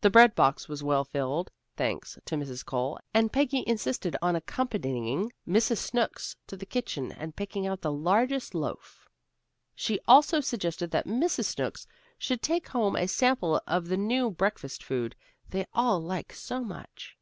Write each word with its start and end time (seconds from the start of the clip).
The 0.00 0.10
bread 0.10 0.34
box 0.34 0.66
was 0.68 0.82
well 0.82 1.04
filled, 1.04 1.52
thanks 1.76 2.18
to 2.24 2.34
Mrs. 2.34 2.64
Cole, 2.64 2.98
and 3.14 3.32
Peggy 3.32 3.62
insisted 3.68 4.16
on 4.20 4.34
accompanying 4.34 5.32
Mrs. 5.46 5.76
Snooks 5.76 6.34
to 6.48 6.56
the 6.56 6.66
kitchen 6.66 7.12
and 7.12 7.36
picking 7.36 7.64
out 7.64 7.80
the 7.82 7.92
largest 7.92 8.52
loaf. 8.52 9.08
She 9.76 10.00
also 10.08 10.40
suggested 10.40 10.90
that 10.90 11.06
Mrs. 11.06 11.44
Snooks 11.44 11.86
should 12.18 12.42
take 12.42 12.66
home 12.66 12.96
a 12.96 13.06
sample 13.06 13.62
of 13.64 13.86
the 13.86 13.96
new 13.96 14.28
breakfast 14.32 14.82
food 14.82 15.14
they 15.50 15.68
all 15.72 16.00
liked 16.00 16.34
so 16.34 16.64
much. 16.64 17.16